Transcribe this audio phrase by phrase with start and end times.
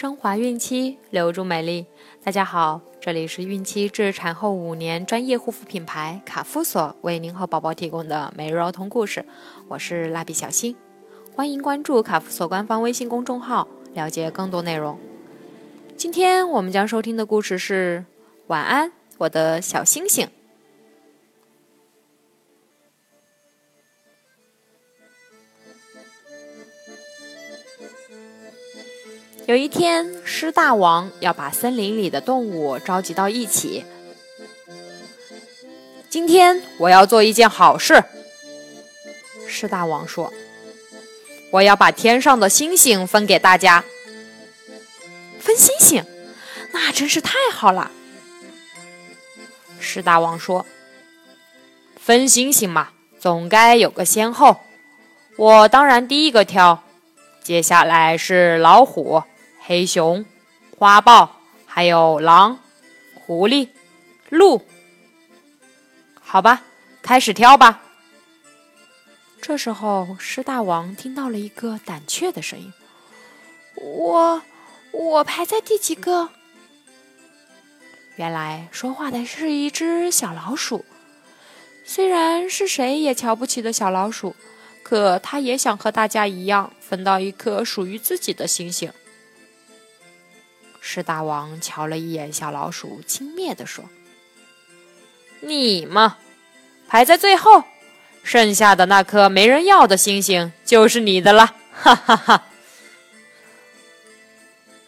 [0.00, 1.84] 升华孕期，留住美丽。
[2.22, 9.24] 大家好，这里是孕期至产后五年专业护肤品牌卡夫索为您和宝宝提供的每日儿童故事。
[9.66, 10.76] 我是蜡笔小新，
[11.34, 14.96] 欢迎关注卡夫索官方微信公众号，了解更多内容。
[15.96, 18.04] 今天我们将收听的故事是：
[18.46, 20.28] 晚安，我的小星星。
[29.48, 33.82] 有一天，狮大王要把森林里的动物召集到一起。
[36.10, 38.04] 今天我要做一件好事，
[39.46, 40.30] 狮大王说
[41.50, 43.82] ：“我要把天上的星星分给大家。”
[45.40, 46.04] 分星星，
[46.72, 47.90] 那真是太好了。
[49.80, 50.66] 狮大王说
[51.98, 54.58] ：“分星星嘛，总该有个先后。
[55.38, 56.84] 我当然第一个挑，
[57.42, 59.22] 接下来是老虎。”
[59.68, 60.24] 黑熊、
[60.78, 62.58] 花豹，还有狼、
[63.12, 63.68] 狐狸、
[64.30, 64.62] 鹿，
[66.18, 66.62] 好吧，
[67.02, 67.82] 开始挑吧。
[69.42, 72.72] 这时候，狮大王听到了一个胆怯的声音
[73.76, 74.40] ：“我，
[74.90, 76.30] 我排在第几个？”
[78.16, 80.86] 原来说话的是一只小老鼠。
[81.84, 84.34] 虽然是谁也瞧不起的小老鼠，
[84.82, 88.90] 可他也想和大家一样，分到一颗属于自己的星星。
[90.90, 93.84] 狮大王瞧了一眼小老鼠，轻蔑地说
[95.40, 96.16] ：“你嘛，
[96.88, 97.64] 排在最后，
[98.22, 102.46] 剩下的那颗没人要的星星就是你的了。”哈哈哈。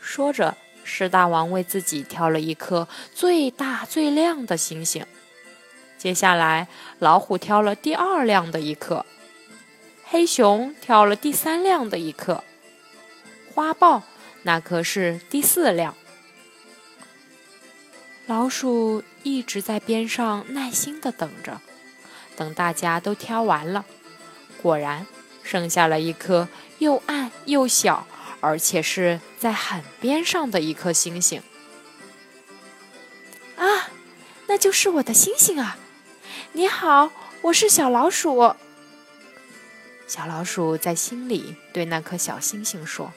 [0.00, 5.04] 说着，狮大王为自己挑了一颗最大最亮的星星。
[5.98, 9.04] 接下来，老虎挑了第二亮的一颗，
[10.04, 12.42] 黑熊挑了第三亮的一颗，
[13.54, 14.02] 花豹。
[14.42, 15.94] 那可是第四辆。
[18.26, 21.60] 老鼠一直在边上耐心的等着，
[22.36, 23.84] 等大家都挑完了，
[24.62, 25.06] 果然
[25.42, 26.48] 剩下了一颗
[26.78, 28.06] 又暗又小，
[28.40, 31.42] 而且是在很边上的一颗星星。
[33.56, 33.90] 啊，
[34.46, 35.76] 那就是我的星星啊！
[36.52, 37.10] 你好，
[37.42, 38.54] 我是小老鼠。
[40.06, 43.12] 小老鼠在心里对那颗小星星说。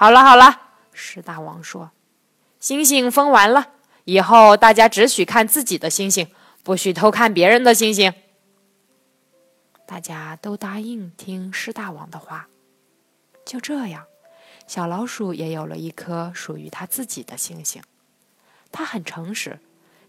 [0.00, 0.60] 好了好了，
[0.92, 1.90] 狮大王说
[2.60, 3.72] ：“星星分完了
[4.04, 6.28] 以后，大家只许看自己的星星，
[6.62, 8.14] 不许偷看别人的星星。”
[9.88, 12.48] 大家都答应听狮大王的话。
[13.44, 14.06] 就这样，
[14.68, 17.82] 小老鼠也有了一颗属于它自己的星星。
[18.70, 19.58] 它很诚实，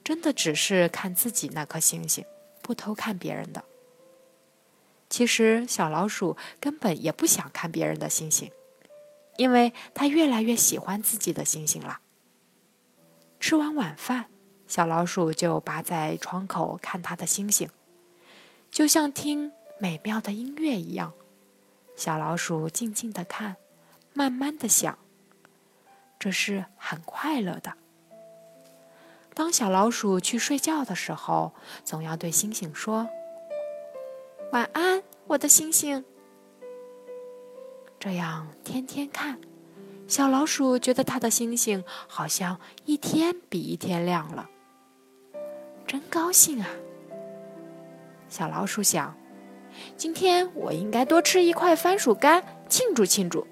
[0.03, 2.23] 真的只是看自己那颗星星，
[2.61, 3.63] 不偷看别人的。
[5.09, 8.51] 其实，小老鼠根本也不想看别人的星星。
[9.39, 12.01] 因为他越来越喜欢自己的星星了。
[13.39, 14.25] 吃完晚饭，
[14.67, 17.69] 小老鼠就扒在窗口看他的星星，
[18.69, 21.13] 就像听美妙的音乐一样。
[21.95, 23.55] 小老鼠静静的看，
[24.13, 24.99] 慢慢的想，
[26.19, 27.75] 这是很快乐的。
[29.33, 31.53] 当小老鼠去睡觉的时候，
[31.85, 33.07] 总要对星星说
[34.51, 36.03] ：“晚安，我的星星。”
[37.99, 39.37] 这样天天看，
[40.07, 44.49] 小老鼠觉得它的星星好像一天比一天亮了，
[45.85, 46.69] 真高兴啊！
[48.29, 49.13] 小老鼠想，
[49.97, 53.45] 今天我应该多吃一块番薯干庆祝庆祝。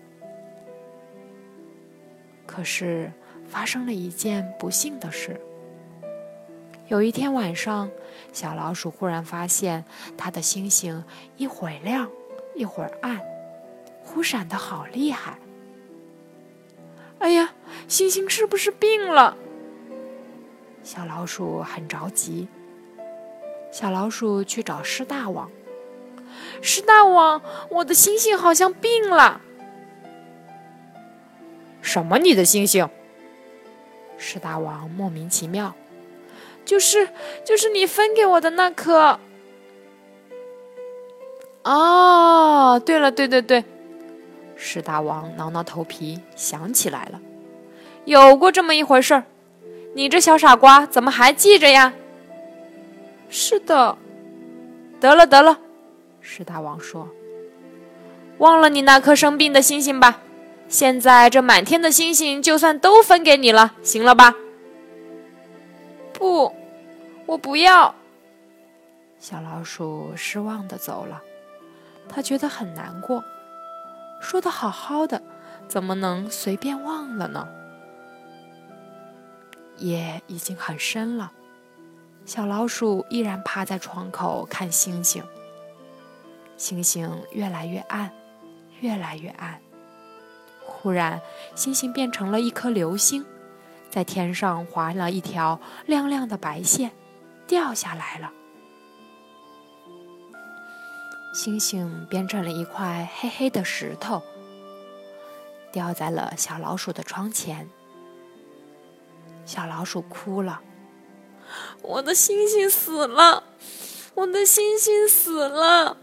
[2.45, 3.11] 可是
[3.49, 5.37] 发生了一件不幸的事。
[6.87, 7.91] 有一天晚上，
[8.31, 9.83] 小老鼠忽然发现
[10.17, 11.03] 它的星星
[11.35, 12.09] 一会儿亮，
[12.55, 13.19] 一会儿暗。
[14.07, 15.37] 忽闪的好厉害！
[17.19, 17.53] 哎呀，
[17.89, 19.35] 星星是不是病了？
[20.81, 22.47] 小老鼠很着急。
[23.69, 25.51] 小老鼠去找狮大王。
[26.61, 29.41] 狮大王，我的星星好像病了。
[31.81, 32.17] 什么？
[32.17, 32.89] 你的星星？
[34.17, 35.75] 狮大王莫名其妙。
[36.63, 37.09] 就是，
[37.45, 39.19] 就是你分给我的那颗。
[41.63, 43.63] 哦，对了，对对对。
[44.57, 47.21] 狮大王挠挠头皮，想起来了，
[48.05, 49.23] 有过这么一回事儿。
[49.95, 51.93] 你这小傻瓜，怎么还记着呀？
[53.29, 53.97] 是的，
[54.99, 55.59] 得了得了，
[56.21, 57.07] 狮大王说
[58.39, 60.21] ：“忘了你那颗生病的星星吧。
[60.67, 64.33] 现在这满天的星星，就算都分给你了，行了吧？”
[66.13, 66.51] 不，
[67.25, 67.93] 我不要。
[69.19, 71.21] 小老鼠失望的走了，
[72.09, 73.23] 他觉得很难过。
[74.19, 75.21] 说的好好的，
[75.67, 77.47] 怎么能随便忘了呢？
[79.77, 81.31] 夜已经很深了，
[82.25, 85.23] 小老鼠依然趴在窗口看星星。
[86.57, 88.11] 星星越来越暗，
[88.81, 89.61] 越来越暗。
[90.65, 91.21] 忽然，
[91.53, 93.23] 星星变成了一颗流星，
[93.89, 96.91] 在天上划了一条亮亮的白线，
[97.45, 98.31] 掉下来了。
[101.33, 104.23] 星星变成了一块黑黑的石头，
[105.71, 107.69] 掉在了小老鼠的窗前。
[109.45, 110.61] 小老鼠哭了
[111.81, 113.43] ：“我的星星死了，
[114.15, 115.97] 我的星星死了。”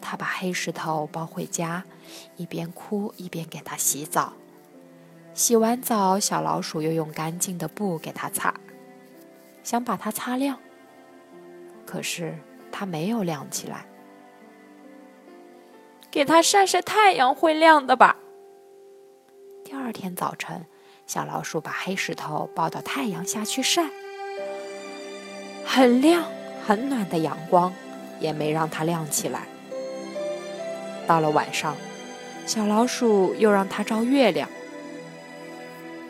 [0.00, 1.84] 他把黑石头抱回家，
[2.36, 4.32] 一边哭一边给它洗澡。
[5.32, 8.54] 洗完澡，小老鼠又用干净的布给它擦，
[9.62, 10.58] 想把它擦亮。
[11.86, 12.36] 可是
[12.72, 13.84] 它没有亮起来。
[16.10, 18.16] 给它晒晒太阳会亮的吧。
[19.64, 20.66] 第二天早晨，
[21.06, 23.84] 小老鼠把黑石头抱到太阳下去晒，
[25.64, 26.24] 很亮
[26.66, 27.72] 很暖的阳光
[28.18, 29.46] 也没让它亮起来。
[31.06, 31.76] 到了晚上，
[32.46, 34.48] 小老鼠又让它照月亮。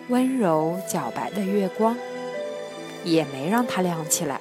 [0.09, 1.97] 温柔皎白的月光
[3.05, 4.41] 也没让它亮起来。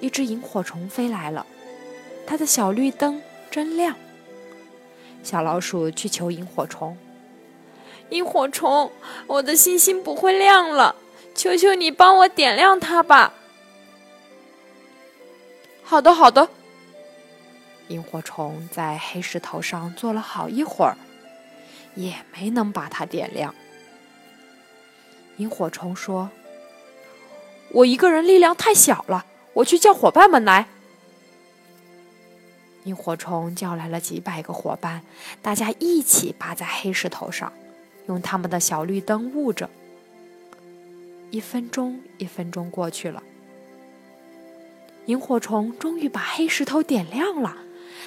[0.00, 1.46] 一只萤火虫飞来了，
[2.26, 3.96] 它的小绿灯真亮。
[5.22, 6.96] 小老鼠去求萤火虫
[8.10, 8.92] ：“萤火虫，
[9.26, 10.94] 我的星星不会亮了，
[11.34, 13.34] 求求你帮我点亮它吧。
[15.82, 16.48] ”“好的，好的。”
[17.88, 20.96] 萤火虫在黑石头上坐了好一会儿，
[21.94, 23.54] 也没能把它点亮。
[25.38, 26.30] 萤火虫说
[27.72, 29.26] ：“我一个人力量太小了，
[29.56, 30.68] 我去叫伙伴们来。”
[32.84, 35.02] 萤火虫叫来了几百个伙伴，
[35.42, 37.52] 大家一起扒在黑石头上，
[38.06, 39.68] 用他们的小绿灯捂着。
[41.30, 43.22] 一分钟一分钟过去了，
[45.06, 47.56] 萤火虫终于把黑石头点亮了。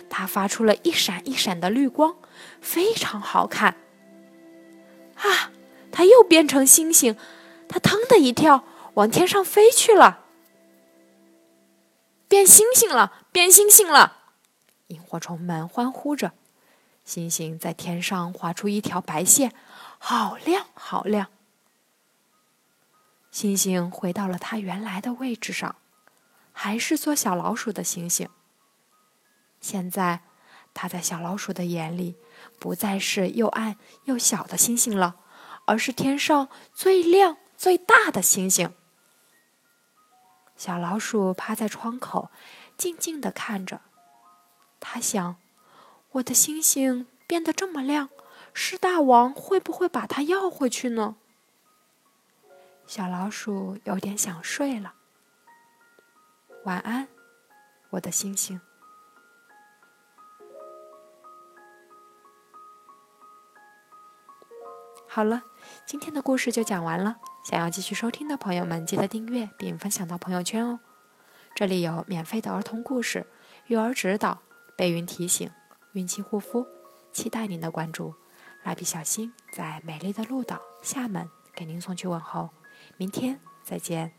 [0.10, 2.16] 它发出了一闪一闪的绿光，
[2.62, 3.76] 非常好看。
[5.16, 5.52] 啊！
[5.92, 7.18] 它又变成星星，
[7.68, 8.64] 它腾的一跳，
[8.94, 10.28] 往天上飞去了。
[12.30, 14.18] 变星星了，变星星了！
[14.88, 16.34] 萤火虫们欢呼着。
[17.04, 19.52] 星星在天上划出一条白线，
[19.98, 21.28] 好亮，好亮。
[23.32, 25.76] 星星回到了它原来的位置上，
[26.54, 28.30] 还是做小老鼠的星星。
[29.60, 30.22] 现在，
[30.76, 32.16] 它在小老鼠的眼里，
[32.60, 35.16] 不再是又暗又小的星星了，
[35.66, 38.72] 而是天上最亮最大的星星。
[40.60, 42.30] 小老鼠趴在窗口，
[42.76, 43.80] 静静地看着。
[44.82, 45.38] 它想：
[46.12, 48.10] 我的星星变得这么亮，
[48.54, 51.16] 狮大王会不会把它要回去呢？
[52.86, 54.96] 小老鼠有点想睡了。
[56.66, 57.08] 晚安，
[57.92, 58.60] 我的星星。
[65.08, 65.44] 好了，
[65.86, 67.22] 今天的故事就讲完了。
[67.44, 70.80] 想要继续收听的朋友们，记得订阅并分享到朋友圈哦。
[71.56, 73.26] 这里有免费的儿童故事、
[73.68, 74.40] 育儿指导、
[74.78, 75.50] 备孕提醒、
[75.94, 76.68] 孕期护肤，
[77.12, 78.14] 期待您的关注。
[78.64, 82.50] 蜡笔小新在美丽的鹭岛厦门给您送去问候，
[82.98, 84.19] 明天再见。